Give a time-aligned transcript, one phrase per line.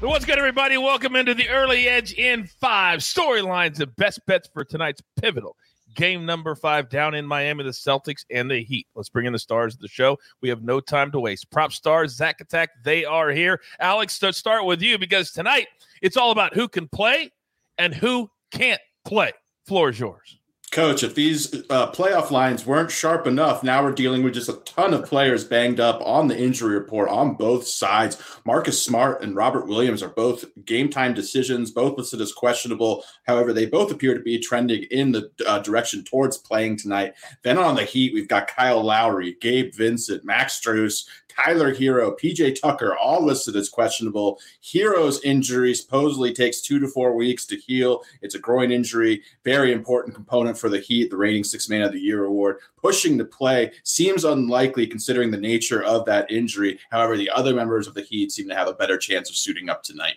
[0.00, 0.76] What's good, everybody?
[0.76, 5.56] Welcome into the early edge in five storylines and best bets for tonight's pivotal
[5.94, 8.86] game number five down in Miami, the Celtics and the Heat.
[8.94, 10.18] Let's bring in the stars of the show.
[10.42, 11.50] We have no time to waste.
[11.50, 13.62] PropStarz, Zach Attack, they are here.
[13.80, 15.68] Alex, let's start with you because tonight
[16.02, 17.30] it's all about who can play
[17.78, 19.32] and who can't play.
[19.64, 20.38] Floor is yours.
[20.72, 24.60] Coach, if these uh, playoff lines weren't sharp enough, now we're dealing with just a
[24.64, 28.20] ton of players banged up on the injury report on both sides.
[28.44, 33.04] Marcus Smart and Robert Williams are both game time decisions, both listed as questionable.
[33.26, 37.14] However, they both appear to be trending in the uh, direction towards playing tonight.
[37.42, 42.60] Then on the Heat, we've got Kyle Lowry, Gabe Vincent, Max Strus, Tyler Herro, PJ
[42.60, 44.40] Tucker, all listed as questionable.
[44.62, 48.02] Herro's injury supposedly takes two to four weeks to heal.
[48.22, 51.92] It's a groin injury, very important component for the Heat, the reigning six man of
[51.92, 52.58] the year award.
[52.80, 56.78] Pushing to play seems unlikely considering the nature of that injury.
[56.90, 59.68] However, the other members of the Heat seem to have a better chance of suiting
[59.68, 60.16] up tonight.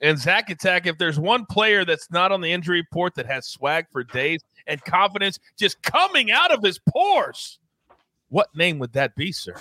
[0.00, 3.46] And Zach Attack, if there's one player that's not on the injury report that has
[3.46, 7.58] swag for days and confidence just coming out of his pores,
[8.28, 9.56] what name would that be, sir?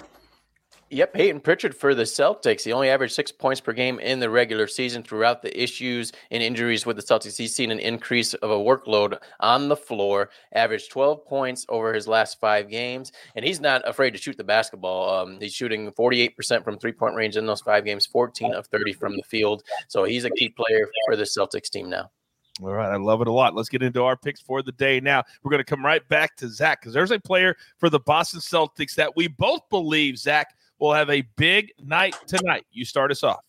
[0.91, 2.63] Yep, Payton Pritchard for the Celtics.
[2.63, 5.03] He only averaged six points per game in the regular season.
[5.03, 9.19] Throughout the issues and injuries with the Celtics, he's seen an increase of a workload
[9.39, 10.31] on the floor.
[10.51, 14.43] Averaged 12 points over his last five games, and he's not afraid to shoot the
[14.43, 15.19] basketball.
[15.19, 18.93] Um, he's shooting 48% from three point range in those five games, 14 of 30
[18.93, 19.61] from the field.
[19.89, 22.09] So he's a key player for the Celtics team now.
[22.63, 23.55] All right, I love it a lot.
[23.55, 25.23] Let's get into our picks for the day now.
[25.43, 28.41] We're going to come right back to Zach because there's a player for the Boston
[28.41, 32.65] Celtics that we both believe, Zach, will have a big night tonight.
[32.71, 33.43] You start us off.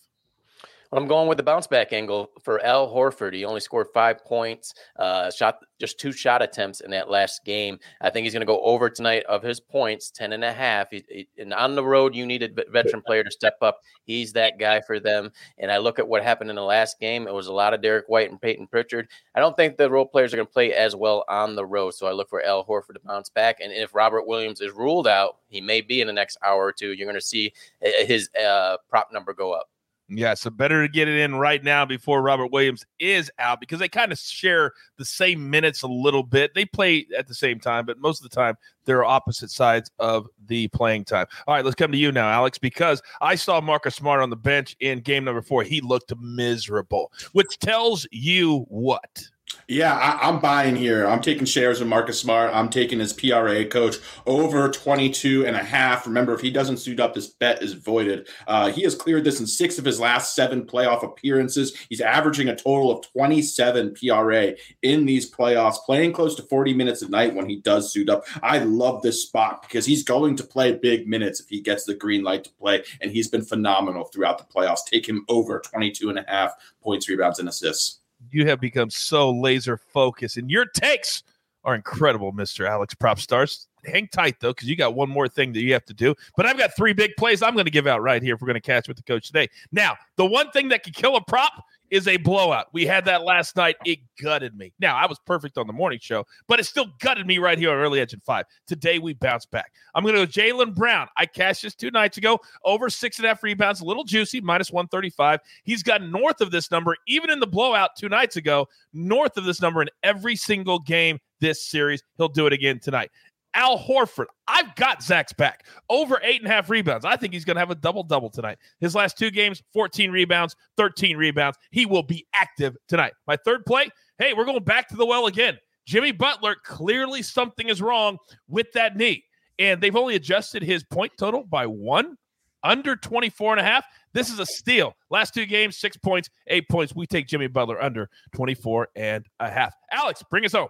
[0.93, 3.33] I'm going with the bounce back angle for Al Horford.
[3.33, 7.79] He only scored five points, uh, shot just two shot attempts in that last game.
[8.01, 10.91] I think he's going to go over tonight of his points, 10 and a half.
[10.91, 13.79] He, he, and on the road, you need a veteran player to step up.
[14.05, 15.31] He's that guy for them.
[15.59, 17.27] And I look at what happened in the last game.
[17.27, 19.09] It was a lot of Derrick White and Payton Pritchard.
[19.35, 21.93] I don't think the role players are going to play as well on the road.
[21.93, 23.61] So I look for Al Horford to bounce back.
[23.61, 26.73] And if Robert Williams is ruled out, he may be in the next hour or
[26.73, 26.93] two.
[26.93, 27.53] You're going to see
[27.85, 29.69] uh, his uh, prop number go up.
[30.13, 33.79] Yeah, so better to get it in right now before Robert Williams is out because
[33.79, 36.53] they kind of share the same minutes a little bit.
[36.53, 38.57] They play at the same time, but most of the time
[38.87, 41.27] they're opposite sides of the playing time.
[41.47, 44.37] All right, let's come to you now, Alex, because I saw Marcus Smart on the
[44.37, 45.63] bench in game number four.
[45.63, 49.23] He looked miserable, which tells you what?
[49.71, 51.07] Yeah, I, am buying here.
[51.07, 52.51] I'm taking shares of Marcus Smart.
[52.53, 56.09] I'm taking his PRA coach over 22 and a half.
[56.09, 58.29] Remember, if he doesn't suit up, this bet is voided.
[58.49, 61.77] Uh, he has cleared this in six of his last seven playoff appearances.
[61.89, 67.03] He's averaging a total of 27 PRA in these playoffs, playing close to 40 minutes
[67.03, 68.25] a night when he does suit up.
[68.43, 71.95] I love this spot because he's going to play big minutes if he gets the
[71.95, 74.85] green light to play, and he's been phenomenal throughout the playoffs.
[74.85, 78.00] Take him over 22 and a half points, rebounds, and assists
[78.33, 81.23] you have become so laser focused, and your takes
[81.65, 82.69] are incredible, Mr.
[82.69, 83.67] Alex PropStarz.
[83.85, 86.15] Hang tight though, because you got one more thing that you have to do.
[86.37, 88.47] But I've got three big plays I'm going to give out right here if we're
[88.47, 89.49] going to catch with the coach today.
[89.73, 92.67] Now, the one thing that can kill a prop is a blowout.
[92.73, 93.77] We had that last night.
[93.85, 94.73] It gutted me.
[94.79, 97.71] Now, I was perfect on the morning show, but it still gutted me right here
[97.71, 98.47] on Early Edge in five.
[98.67, 99.73] Today, we bounce back.
[99.95, 101.09] I'm going to go Jaylen Brown.
[101.17, 104.41] I cashed this two nights ago, over six and a half rebounds, a little juicy,
[104.41, 105.41] minus 135.
[105.65, 109.45] He's got north of this number, even in the blowout two nights ago, north of
[109.45, 112.03] this number in every single game this series.
[112.17, 113.11] He'll do it again tonight.
[113.55, 114.27] Al Horford.
[114.47, 115.67] I've got Zach's back.
[115.89, 117.05] Over eight and a half rebounds.
[117.05, 118.59] I think he's going to have a double double tonight.
[118.81, 121.59] His last two games 14 rebounds, 13 rebounds.
[121.71, 123.13] He will be active tonight.
[123.27, 123.91] My third play
[124.21, 125.59] hey, we're going back to the well again.
[125.87, 129.25] Jimmy Butler, clearly something is wrong with that knee.
[129.59, 132.17] And they've only adjusted his point total by one,
[132.63, 133.85] under 24 and a half.
[134.13, 134.95] This is a steal.
[135.11, 136.95] Last two games, six points, eight points.
[136.95, 139.75] We take Jimmy Butler under 24 and a half.
[139.91, 140.69] Alex, bring us home.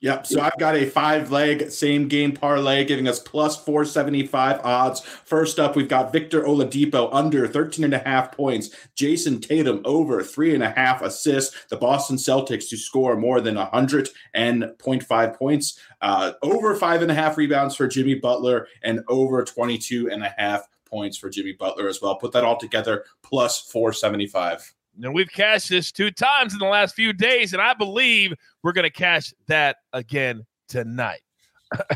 [0.00, 0.26] Yep.
[0.26, 5.00] So I've got a five leg same game parlay giving us plus 475 odds.
[5.00, 8.70] First up, we've got Victor Oladipo under 13 and a half points.
[8.94, 11.66] Jayson Tatum over three and a half assists.
[11.68, 15.80] The Boston Celtics to score more than 100.5 points.
[16.00, 20.34] Uh, over five and a half rebounds for Jimmy Butler and over 22 and a
[20.36, 22.16] half points for Jimmy Butler as well.
[22.16, 24.75] Put that all together plus 475.
[25.02, 28.32] And we've cashed this two times in the last few days, and I believe
[28.62, 31.20] we're going to cash that again tonight.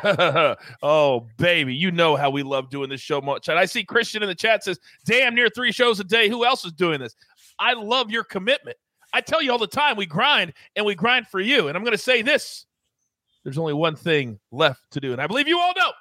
[0.82, 3.48] oh, baby, you know how we love doing this show much.
[3.48, 6.28] And I see Christian in the chat says, damn near three shows a day.
[6.28, 7.14] Who else is doing this?
[7.58, 8.76] I love your commitment.
[9.12, 11.68] I tell you all the time, we grind and we grind for you.
[11.68, 12.66] And I'm going to say this
[13.44, 15.12] there's only one thing left to do.
[15.12, 15.92] And I believe you all know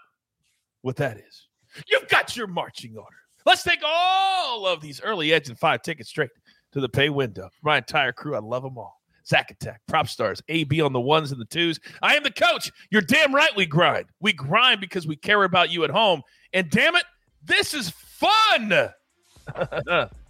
[0.81, 1.47] what that is.
[1.87, 3.15] You've got your marching order.
[3.45, 6.29] Let's take all of these early edge and five tickets straight
[6.71, 7.49] to the pay window.
[7.61, 8.99] My entire crew, I love them all.
[9.27, 11.79] Zach Attack, PropStarz, AB on the ones and the twos.
[12.01, 12.71] I am the coach.
[12.89, 14.05] You're damn right we grind.
[14.19, 16.23] We grind because we care about you at home.
[16.51, 17.03] And damn it,
[17.43, 18.69] this is fun.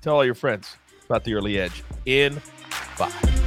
[0.01, 0.75] Tell all your friends
[1.05, 2.41] about the early edge in
[2.95, 3.38] five.